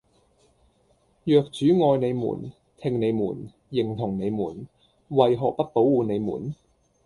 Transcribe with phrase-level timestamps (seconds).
[1.25, 4.67] 若主愛你們，聽你們，認同你們，
[5.09, 6.55] 為何不保護你們？